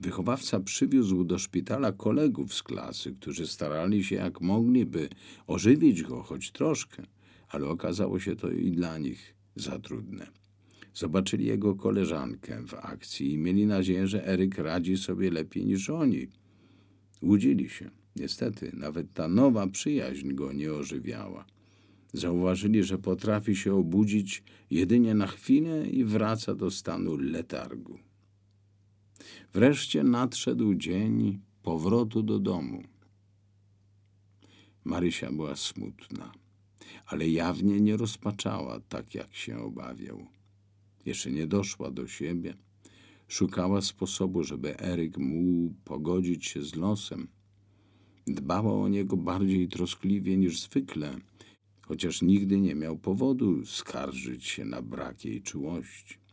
Wychowawca 0.00 0.60
przywiózł 0.60 1.24
do 1.24 1.38
szpitala 1.38 1.92
kolegów 1.92 2.54
z 2.54 2.62
klasy, 2.62 3.12
którzy 3.12 3.46
starali 3.46 4.04
się 4.04 4.16
jak 4.16 4.40
mogli, 4.40 4.86
by 4.86 5.08
ożywić 5.46 6.02
go 6.02 6.22
choć 6.22 6.50
troszkę, 6.50 7.02
ale 7.48 7.68
okazało 7.68 8.20
się 8.20 8.36
to 8.36 8.50
i 8.50 8.70
dla 8.70 8.98
nich 8.98 9.34
za 9.56 9.78
trudne. 9.78 10.26
Zobaczyli 10.94 11.46
jego 11.46 11.74
koleżankę 11.74 12.62
w 12.66 12.74
akcji 12.74 13.32
i 13.32 13.38
mieli 13.38 13.66
nadzieję, 13.66 14.06
że 14.06 14.26
Eryk 14.26 14.58
radzi 14.58 14.96
sobie 14.96 15.30
lepiej 15.30 15.66
niż 15.66 15.90
oni. 15.90 16.28
Łudzili 17.22 17.68
się. 17.68 17.90
Niestety, 18.16 18.72
nawet 18.74 19.12
ta 19.12 19.28
nowa 19.28 19.66
przyjaźń 19.66 20.32
go 20.34 20.52
nie 20.52 20.72
ożywiała. 20.72 21.46
Zauważyli, 22.12 22.84
że 22.84 22.98
potrafi 22.98 23.56
się 23.56 23.74
obudzić 23.74 24.42
jedynie 24.70 25.14
na 25.14 25.26
chwilę 25.26 25.88
i 25.88 26.04
wraca 26.04 26.54
do 26.54 26.70
stanu 26.70 27.16
letargu. 27.16 27.98
Wreszcie 29.52 30.02
nadszedł 30.02 30.74
dzień 30.74 31.40
powrotu 31.62 32.22
do 32.22 32.38
domu. 32.38 32.82
Marysia 34.84 35.32
była 35.32 35.56
smutna, 35.56 36.32
ale 37.06 37.28
jawnie 37.28 37.80
nie 37.80 37.96
rozpaczała, 37.96 38.80
tak 38.80 39.14
jak 39.14 39.34
się 39.34 39.58
obawiał. 39.58 40.26
Jeszcze 41.06 41.30
nie 41.32 41.46
doszła 41.46 41.90
do 41.90 42.06
siebie. 42.06 42.54
Szukała 43.28 43.80
sposobu, 43.80 44.44
żeby 44.44 44.80
Eryk 44.80 45.18
mógł 45.18 45.74
pogodzić 45.84 46.46
się 46.46 46.62
z 46.62 46.74
losem. 46.74 47.28
Dbała 48.26 48.72
o 48.72 48.88
niego 48.88 49.16
bardziej 49.16 49.68
troskliwie 49.68 50.36
niż 50.36 50.60
zwykle, 50.60 51.16
chociaż 51.82 52.22
nigdy 52.22 52.60
nie 52.60 52.74
miał 52.74 52.98
powodu 52.98 53.66
skarżyć 53.66 54.44
się 54.44 54.64
na 54.64 54.82
brak 54.82 55.24
jej 55.24 55.42
czułości. 55.42 56.25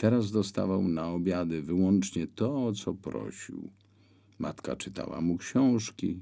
Teraz 0.00 0.30
dostawał 0.30 0.88
na 0.88 1.08
obiady 1.08 1.62
wyłącznie 1.62 2.26
to, 2.26 2.66
o 2.66 2.72
co 2.72 2.94
prosił. 2.94 3.70
Matka 4.38 4.76
czytała 4.76 5.20
mu 5.20 5.38
książki, 5.38 6.20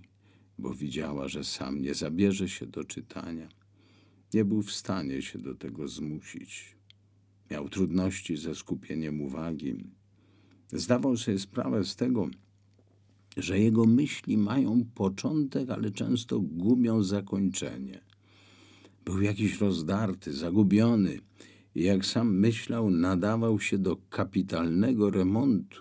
bo 0.59 0.75
widziała, 0.75 1.29
że 1.29 1.45
sam 1.45 1.83
nie 1.83 1.95
zabierze 1.95 2.49
się 2.49 2.67
do 2.67 2.85
czytania. 2.85 3.49
Nie 4.35 4.45
był 4.45 4.63
w 4.63 4.73
stanie 4.73 5.23
się 5.23 5.39
do 5.39 5.55
tego 5.55 5.89
zmusić. 5.89 6.77
Miał 7.51 7.69
trudności 7.69 8.37
ze 8.37 8.55
skupieniem 8.55 9.21
uwagi. 9.21 9.85
Zdawał 10.73 11.17
sobie 11.17 11.39
sprawę 11.39 11.85
z 11.85 11.97
tego, 11.97 12.29
że 13.37 13.59
jego 13.59 13.85
myśli 13.85 14.39
mają 14.39 14.85
początek, 14.95 15.71
ale 15.71 15.91
często 15.91 16.41
gubią 16.41 17.03
zakończenie. 17.03 18.01
Był 19.05 19.21
jakiś 19.23 19.61
rozdarty, 19.61 20.33
zagubiony 20.33 21.19
jak 21.83 22.07
sam 22.07 22.39
myślał, 22.39 22.91
nadawał 22.91 23.61
się 23.61 23.79
do 23.79 23.97
kapitalnego 23.97 25.11
remontu. 25.11 25.81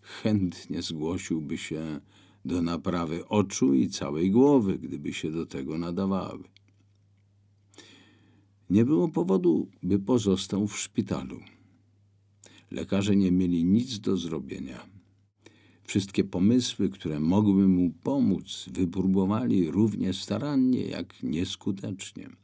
Chętnie 0.00 0.82
zgłosiłby 0.82 1.58
się 1.58 2.00
do 2.44 2.62
naprawy 2.62 3.28
oczu 3.28 3.74
i 3.74 3.88
całej 3.88 4.30
głowy, 4.30 4.78
gdyby 4.78 5.12
się 5.12 5.30
do 5.30 5.46
tego 5.46 5.78
nadawały. 5.78 6.44
Nie 8.70 8.84
było 8.84 9.08
powodu, 9.08 9.68
by 9.82 9.98
pozostał 9.98 10.66
w 10.66 10.78
szpitalu. 10.78 11.40
Lekarze 12.70 13.16
nie 13.16 13.32
mieli 13.32 13.64
nic 13.64 14.00
do 14.00 14.16
zrobienia. 14.16 14.86
Wszystkie 15.84 16.24
pomysły, 16.24 16.88
które 16.88 17.20
mogły 17.20 17.68
mu 17.68 17.90
pomóc, 17.90 18.68
wypróbowali 18.72 19.70
równie 19.70 20.12
starannie, 20.12 20.82
jak 20.82 21.22
nieskutecznie. 21.22 22.39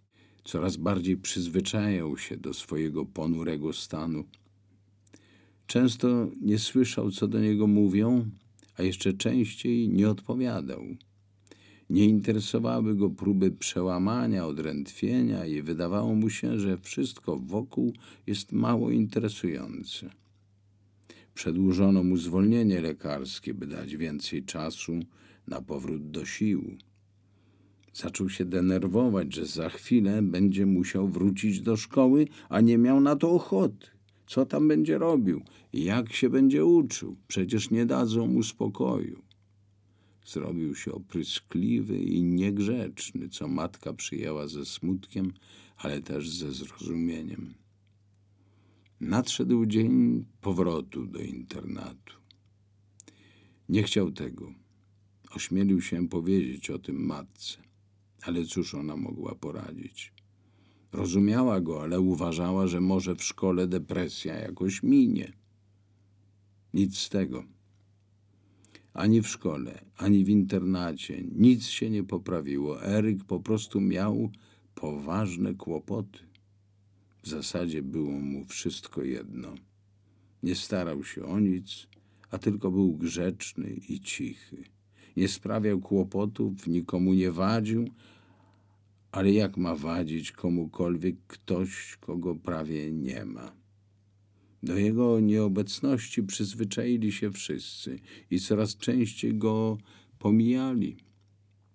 Coraz 0.47 0.77
bardziej 0.77 1.17
przyzwyczajał 1.17 2.19
się 2.19 2.37
do 2.37 2.55
swojego 2.55 3.07
ponurego 3.07 3.73
stanu. 3.73 4.25
Często 5.67 6.29
nie 6.41 6.59
słyszał, 6.59 7.11
co 7.11 7.29
do 7.29 7.41
niego 7.41 7.67
mówią, 7.67 8.31
a 8.77 8.83
jeszcze 8.83 9.13
częściej 9.13 9.89
nie 9.89 10.11
odpowiadał. 10.11 10.83
Nie 11.91 12.05
interesowały 12.05 12.95
go 12.95 13.11
próby 13.11 13.51
przełamania, 13.51 14.47
odrętwienia 14.47 15.47
i 15.47 15.63
wydawało 15.63 16.15
mu 16.15 16.31
się, 16.31 16.59
że 16.59 16.79
wszystko 16.79 17.37
wokół 17.37 17.93
jest 18.27 18.53
mało 18.53 18.91
interesujące. 18.91 20.11
Przedłużono 21.35 22.03
mu 22.03 22.17
zwolnienie 22.17 22.81
lekarskie, 22.81 23.55
by 23.55 23.67
dać 23.67 23.97
więcej 23.97 24.45
czasu 24.45 25.01
na 25.47 25.61
powrót 25.61 26.11
do 26.11 26.25
sił. 26.25 26.77
Zaczął 27.97 28.29
się 28.29 28.45
denerwować, 28.45 29.35
że 29.35 29.47
za 29.47 29.69
chwilę 29.69 30.23
będzie 30.23 30.67
musiał 30.67 31.09
wrócić 31.09 31.61
do 31.61 31.77
szkoły, 31.77 32.29
a 32.49 32.61
nie 32.61 32.79
miał 32.79 33.01
na 33.01 33.17
to 33.17 33.31
ochoty. 33.31 33.87
Co 34.27 34.47
tam 34.47 34.69
będzie 34.69 34.99
robił? 34.99 35.43
Jak 35.73 36.13
się 36.13 36.31
będzie 36.31 36.65
uczył? 36.65 37.17
Przecież 37.29 37.71
nie 37.71 37.87
dadzą 37.87 38.27
mu 38.27 38.43
spokoju. 38.43 39.23
Zrobił 40.27 40.75
się 40.75 40.93
opryskliwy 40.93 41.99
i 41.99 42.23
niegrzeczny, 42.25 43.29
co 43.29 43.49
matka 43.49 43.93
przyjęła 43.93 44.49
ze 44.49 44.65
smutkiem, 44.65 45.33
ale 45.77 46.03
też 46.03 46.31
ze 46.31 46.53
zrozumieniem. 46.53 47.55
Nadszedł 49.01 49.67
dzień 49.67 50.25
powrotu 50.41 51.07
do 51.07 51.19
internatu. 51.19 52.15
Nie 53.69 53.83
chciał 53.83 54.11
tego. 54.11 54.55
Ośmielił 55.31 55.81
się 55.81 56.09
powiedzieć 56.09 56.71
o 56.71 56.79
tym 56.79 57.07
matce, 57.07 57.66
ale 58.27 58.45
cóż 58.45 58.75
ona 58.75 58.97
mogła 58.97 59.35
poradzić? 59.35 60.13
Rozumiała 60.93 61.61
go, 61.61 61.83
ale 61.83 62.01
uważała, 62.01 62.67
że 62.67 62.81
może 62.81 63.15
w 63.15 63.23
szkole 63.23 63.67
depresja 63.67 64.35
jakoś 64.35 64.83
minie. 64.83 65.33
Nic 66.75 66.99
z 66.99 67.09
tego. 67.09 67.45
Ani 68.93 69.23
w 69.23 69.29
szkole, 69.29 69.85
ani 69.97 70.25
w 70.25 70.29
internacie 70.29 71.23
nic 71.33 71.67
się 71.67 71.91
nie 71.91 72.05
poprawiło. 72.05 72.85
Eryk 72.85 73.25
po 73.25 73.41
prostu 73.41 73.81
miał 73.81 74.31
poważne 74.75 75.55
kłopoty. 75.55 76.19
W 77.23 77.29
zasadzie 77.29 77.83
było 77.83 78.13
mu 78.13 78.45
wszystko 78.45 79.03
jedno. 79.03 79.55
Nie 80.43 80.55
starał 80.55 81.05
się 81.05 81.25
o 81.25 81.41
nic, 81.41 81.87
a 82.31 82.39
tylko 82.39 82.71
był 82.71 82.97
grzeczny 82.97 83.77
i 83.89 84.01
cichy. 84.01 84.65
Nie 85.17 85.29
sprawiał 85.29 85.81
kłopotów, 85.81 86.67
nikomu 86.67 87.15
nie 87.15 87.33
wadził, 87.33 87.89
ale 89.17 89.33
jak 89.33 89.57
ma 89.57 89.75
wadzić 89.75 90.33
komukolwiek 90.33 91.17
ktoś, 91.27 91.97
kogo 92.01 92.35
prawie 92.35 92.93
nie 92.93 93.25
ma? 93.25 93.53
Do 94.63 94.79
jego 94.79 95.21
nieobecności 95.21 96.23
przyzwyczaili 96.23 97.13
się 97.13 97.31
wszyscy 97.33 97.99
i 98.31 98.41
coraz 98.41 98.77
częściej 98.77 99.35
go 99.35 99.79
pomijali. 100.19 100.97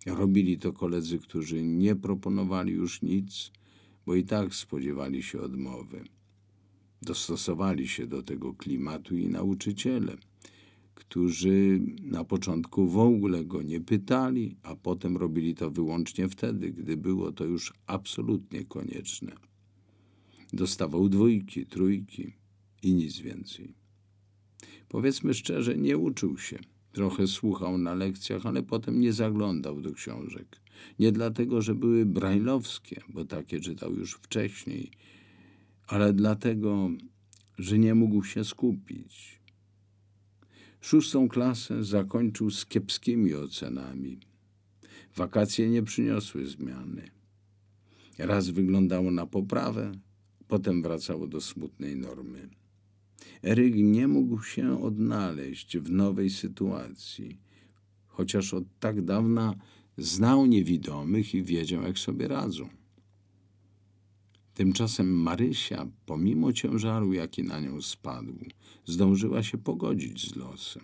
Robili 0.05 0.57
to 0.57 0.73
koledzy, 0.73 1.19
którzy 1.19 1.63
nie 1.63 1.95
proponowali 1.95 2.73
już 2.73 3.01
nic, 3.01 3.51
bo 4.05 4.15
i 4.15 4.23
tak 4.23 4.55
spodziewali 4.55 5.23
się 5.23 5.41
odmowy. 5.41 6.03
Dostosowali 7.01 7.87
się 7.87 8.07
do 8.07 8.23
tego 8.23 8.53
klimatu 8.53 9.17
i 9.17 9.27
nauczyciele, 9.27 10.17
którzy 11.01 11.79
na 12.01 12.23
początku 12.23 12.87
w 12.87 12.97
ogóle 12.97 13.45
go 13.45 13.61
nie 13.61 13.81
pytali, 13.81 14.55
a 14.63 14.75
potem 14.75 15.17
robili 15.17 15.55
to 15.55 15.71
wyłącznie 15.71 16.29
wtedy, 16.29 16.71
gdy 16.71 16.97
było 16.97 17.31
to 17.31 17.45
już 17.45 17.73
absolutnie 17.87 18.65
konieczne. 18.65 19.31
Dostawał 20.53 21.09
dwójki, 21.09 21.65
trójki 21.65 22.33
i 22.83 22.93
nic 22.93 23.19
więcej. 23.19 23.73
Powiedzmy 24.89 25.33
szczerze, 25.33 25.77
nie 25.77 25.97
uczył 25.97 26.37
się. 26.37 26.59
Trochę 26.91 27.27
słuchał 27.27 27.77
na 27.77 27.93
lekcjach, 27.93 28.45
ale 28.45 28.63
potem 28.63 28.99
nie 28.99 29.13
zaglądał 29.13 29.81
do 29.81 29.93
książek. 29.93 30.61
Nie 30.99 31.11
dlatego, 31.11 31.61
że 31.61 31.75
były 31.75 32.05
brajlowskie, 32.05 33.01
bo 33.09 33.25
takie 33.25 33.59
czytał 33.59 33.93
już 33.93 34.13
wcześniej, 34.13 34.91
ale 35.87 36.13
dlatego, 36.13 36.89
że 37.57 37.79
nie 37.79 37.95
mógł 37.95 38.23
się 38.23 38.43
skupić. 38.43 39.40
Szóstą 40.81 41.29
klasę 41.29 41.83
zakończył 41.83 42.51
z 42.51 42.65
kiepskimi 42.65 43.33
ocenami. 43.33 44.19
Wakacje 45.15 45.69
nie 45.69 45.83
przyniosły 45.83 46.45
zmiany. 46.45 47.11
Raz 48.17 48.49
wyglądało 48.49 49.11
na 49.11 49.25
poprawę, 49.25 49.91
potem 50.47 50.81
wracało 50.81 51.27
do 51.27 51.41
smutnej 51.41 51.95
normy. 51.95 52.49
Eryk 53.43 53.75
nie 53.75 54.07
mógł 54.07 54.43
się 54.43 54.83
odnaleźć 54.83 55.77
w 55.77 55.91
nowej 55.91 56.29
sytuacji, 56.29 57.39
chociaż 58.07 58.53
od 58.53 58.63
tak 58.79 59.01
dawna 59.01 59.55
znał 59.97 60.45
niewidomych 60.45 61.35
i 61.35 61.43
wiedział, 61.43 61.83
jak 61.83 61.99
sobie 61.99 62.27
radzą. 62.27 62.69
Tymczasem 64.61 65.21
Marysia, 65.21 65.87
pomimo 66.05 66.53
ciężaru, 66.53 67.13
jaki 67.13 67.43
na 67.43 67.59
nią 67.59 67.81
spadł, 67.81 68.33
zdążyła 68.85 69.43
się 69.43 69.57
pogodzić 69.57 70.29
z 70.29 70.35
losem. 70.35 70.83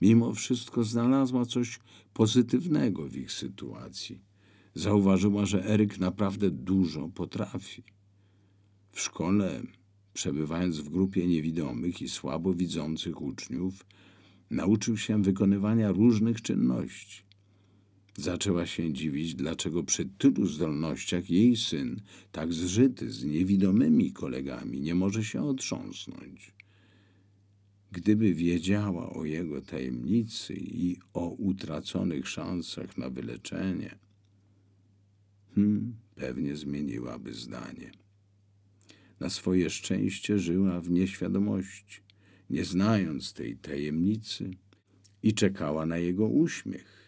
Mimo 0.00 0.34
wszystko 0.34 0.84
znalazła 0.84 1.46
coś 1.46 1.78
pozytywnego 2.14 3.08
w 3.08 3.16
ich 3.16 3.32
sytuacji. 3.32 4.20
Zauważyła, 4.74 5.46
że 5.46 5.64
Eryk 5.64 5.98
naprawdę 5.98 6.50
dużo 6.50 7.08
potrafi. 7.08 7.82
W 8.92 9.00
szkole 9.00 9.62
przebywając 10.14 10.78
w 10.78 10.88
grupie 10.88 11.26
niewidomych 11.26 12.02
i 12.02 12.08
słabo 12.08 12.54
widzących 12.54 13.22
uczniów, 13.22 13.86
nauczył 14.50 14.96
się 14.96 15.22
wykonywania 15.22 15.92
różnych 15.92 16.42
czynności. 16.42 17.25
Zaczęła 18.18 18.66
się 18.66 18.92
dziwić, 18.92 19.34
dlaczego 19.34 19.82
przy 19.82 20.04
tylu 20.04 20.46
zdolnościach 20.46 21.30
jej 21.30 21.56
syn, 21.56 22.00
tak 22.32 22.52
zżyty 22.52 23.10
z 23.10 23.24
niewidomymi 23.24 24.12
kolegami, 24.12 24.80
nie 24.80 24.94
może 24.94 25.24
się 25.24 25.42
otrząsnąć. 25.42 26.54
Gdyby 27.92 28.34
wiedziała 28.34 29.10
o 29.10 29.24
jego 29.24 29.62
tajemnicy 29.62 30.54
i 30.56 30.96
o 31.14 31.28
utraconych 31.28 32.28
szansach 32.28 32.98
na 32.98 33.10
wyleczenie, 33.10 33.98
hmm, 35.54 35.94
pewnie 36.14 36.56
zmieniłaby 36.56 37.34
zdanie. 37.34 37.90
Na 39.20 39.30
swoje 39.30 39.70
szczęście 39.70 40.38
żyła 40.38 40.80
w 40.80 40.90
nieświadomości, 40.90 42.00
nie 42.50 42.64
znając 42.64 43.32
tej 43.32 43.56
tajemnicy 43.56 44.50
i 45.22 45.34
czekała 45.34 45.86
na 45.86 45.98
jego 45.98 46.28
uśmiech, 46.28 47.05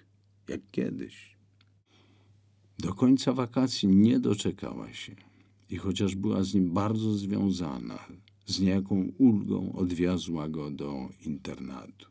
jak 0.48 0.70
kiedyś. 0.70 1.36
Do 2.78 2.94
końca 2.94 3.32
wakacji 3.32 3.88
nie 3.88 4.20
doczekała 4.20 4.92
się. 4.92 5.16
i 5.70 5.76
chociaż 5.76 6.16
była 6.16 6.42
z 6.42 6.54
nim 6.54 6.72
bardzo 6.72 7.14
związana, 7.14 7.98
z 8.46 8.60
niejaką 8.60 9.12
ulgą 9.18 9.72
odwiozła 9.72 10.48
go 10.48 10.70
do 10.70 11.08
internatu. 11.26 12.06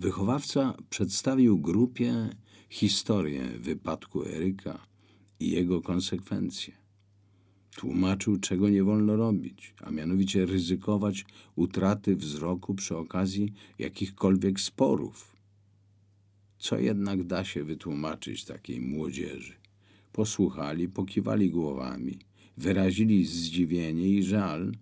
Wychowawca 0.00 0.74
przedstawił 0.90 1.58
grupie 1.58 2.30
historię 2.70 3.42
wypadku 3.60 4.26
Eryka 4.26 4.86
i 5.40 5.50
jego 5.50 5.80
konsekwencje. 5.80 6.74
Tłumaczył, 7.76 8.36
czego 8.36 8.68
nie 8.68 8.84
wolno 8.84 9.16
robić, 9.16 9.74
a 9.80 9.90
mianowicie 9.90 10.46
ryzykować 10.46 11.24
utraty 11.56 12.16
wzroku 12.16 12.74
przy 12.74 12.96
okazji 12.96 13.52
jakichkolwiek 13.78 14.60
sporów. 14.60 15.31
Co 16.62 16.78
jednak 16.78 17.24
da 17.24 17.44
się 17.44 17.64
wytłumaczyć 17.64 18.44
takiej 18.44 18.80
młodzieży? 18.80 19.54
Posłuchali, 20.12 20.88
pokiwali 20.88 21.50
głowami, 21.50 22.18
wyrazili 22.56 23.26
zdziwienie 23.26 24.08
i 24.08 24.22
żal, 24.22 24.72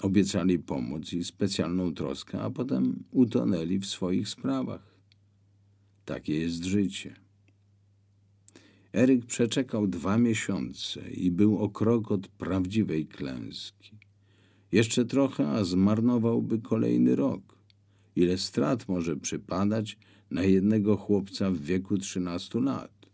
obiecali 0.00 0.58
pomoc 0.58 1.12
i 1.12 1.24
specjalną 1.24 1.94
troskę, 1.94 2.40
a 2.40 2.50
potem 2.50 3.04
utonęli 3.10 3.78
w 3.78 3.86
swoich 3.86 4.28
sprawach. 4.28 4.94
Takie 6.04 6.34
jest 6.34 6.64
życie. 6.64 7.14
Eryk 8.92 9.26
przeczekał 9.26 9.86
dwa 9.86 10.18
miesiące 10.18 11.10
i 11.10 11.30
był 11.30 11.58
o 11.58 11.68
krok 11.68 12.12
od 12.12 12.28
prawdziwej 12.28 13.06
klęski. 13.06 13.98
Jeszcze 14.72 15.04
trochę, 15.04 15.48
a 15.48 15.64
zmarnowałby 15.64 16.58
kolejny 16.58 17.16
rok. 17.16 17.58
Ile 18.16 18.38
strat 18.38 18.88
może 18.88 19.16
przypadać 19.16 19.98
na 20.32 20.42
jednego 20.42 20.96
chłopca 20.96 21.50
w 21.50 21.58
wieku 21.58 21.98
trzynastu 21.98 22.60
lat? 22.60 23.06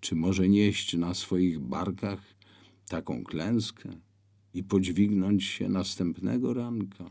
Czy 0.00 0.14
może 0.14 0.48
nieść 0.48 0.96
na 0.96 1.14
swoich 1.14 1.60
barkach 1.60 2.20
taką 2.88 3.24
klęskę 3.24 3.90
i 4.54 4.64
podźwignąć 4.64 5.44
się 5.44 5.68
następnego 5.68 6.54
ranka? 6.54 7.10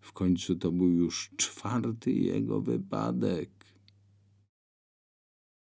W 0.00 0.12
końcu 0.12 0.56
to 0.56 0.72
był 0.72 0.88
już 0.88 1.30
czwarty 1.36 2.12
jego 2.12 2.60
wypadek. 2.60 3.50